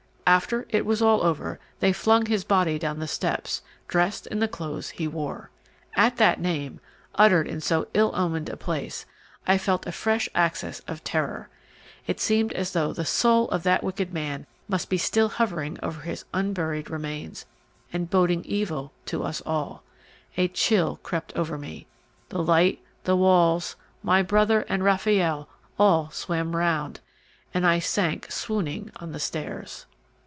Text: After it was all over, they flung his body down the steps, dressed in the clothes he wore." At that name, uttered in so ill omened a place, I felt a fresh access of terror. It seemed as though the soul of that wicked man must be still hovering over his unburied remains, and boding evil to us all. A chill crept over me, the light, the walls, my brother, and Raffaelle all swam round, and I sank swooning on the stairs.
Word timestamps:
After 0.27 0.65
it 0.69 0.85
was 0.85 1.01
all 1.01 1.23
over, 1.23 1.59
they 1.81 1.91
flung 1.91 2.25
his 2.27 2.45
body 2.45 2.79
down 2.79 2.99
the 2.99 3.07
steps, 3.07 3.61
dressed 3.89 4.27
in 4.27 4.39
the 4.39 4.47
clothes 4.47 4.91
he 4.91 5.05
wore." 5.05 5.49
At 5.93 6.15
that 6.17 6.39
name, 6.39 6.79
uttered 7.15 7.49
in 7.49 7.59
so 7.59 7.89
ill 7.93 8.13
omened 8.15 8.47
a 8.47 8.55
place, 8.55 9.05
I 9.45 9.57
felt 9.57 9.85
a 9.85 9.91
fresh 9.91 10.29
access 10.33 10.79
of 10.87 11.03
terror. 11.03 11.49
It 12.07 12.21
seemed 12.21 12.53
as 12.53 12.71
though 12.71 12.93
the 12.93 13.03
soul 13.03 13.49
of 13.49 13.63
that 13.63 13.83
wicked 13.83 14.13
man 14.13 14.45
must 14.69 14.89
be 14.89 14.97
still 14.97 15.27
hovering 15.27 15.77
over 15.83 15.99
his 15.99 16.23
unburied 16.33 16.89
remains, 16.89 17.45
and 17.91 18.09
boding 18.09 18.45
evil 18.45 18.93
to 19.07 19.23
us 19.25 19.41
all. 19.45 19.83
A 20.37 20.47
chill 20.47 21.01
crept 21.03 21.33
over 21.35 21.57
me, 21.57 21.87
the 22.29 22.41
light, 22.41 22.81
the 23.03 23.17
walls, 23.17 23.75
my 24.01 24.21
brother, 24.23 24.61
and 24.69 24.81
Raffaelle 24.81 25.49
all 25.77 26.09
swam 26.11 26.55
round, 26.55 27.01
and 27.53 27.67
I 27.67 27.79
sank 27.79 28.31
swooning 28.31 28.91
on 28.95 29.11
the 29.11 29.19
stairs. 29.19 29.87